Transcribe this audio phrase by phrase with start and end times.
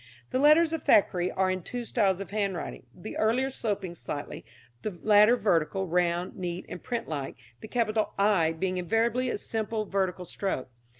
[0.31, 4.43] The letters of Thackeray are in two styles of handwriting, the earlier sloping slightly,
[4.81, 9.85] the latter vertical, round, neat and print like, the capital I being invariably a simple
[9.85, 10.71] vertical stroke.